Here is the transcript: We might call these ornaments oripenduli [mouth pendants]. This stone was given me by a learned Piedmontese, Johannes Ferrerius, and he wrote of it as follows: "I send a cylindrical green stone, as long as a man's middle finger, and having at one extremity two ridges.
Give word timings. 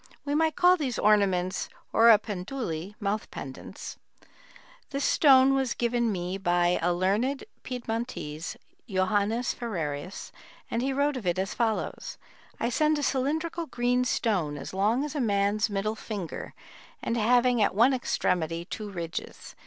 We 0.25 0.33
might 0.33 0.55
call 0.55 0.77
these 0.77 0.97
ornaments 0.97 1.69
oripenduli 1.93 2.95
[mouth 2.99 3.29
pendants]. 3.29 3.97
This 4.89 5.05
stone 5.05 5.53
was 5.53 5.75
given 5.75 6.11
me 6.11 6.39
by 6.39 6.79
a 6.81 6.91
learned 6.91 7.43
Piedmontese, 7.61 8.57
Johannes 8.89 9.53
Ferrerius, 9.53 10.31
and 10.71 10.81
he 10.81 10.91
wrote 10.91 11.17
of 11.17 11.27
it 11.27 11.37
as 11.37 11.53
follows: 11.53 12.17
"I 12.59 12.67
send 12.69 12.97
a 12.97 13.03
cylindrical 13.03 13.67
green 13.67 14.03
stone, 14.03 14.57
as 14.57 14.73
long 14.73 15.03
as 15.05 15.13
a 15.13 15.21
man's 15.21 15.69
middle 15.69 15.93
finger, 15.95 16.55
and 17.03 17.15
having 17.15 17.61
at 17.61 17.75
one 17.75 17.93
extremity 17.93 18.65
two 18.65 18.89
ridges. 18.89 19.53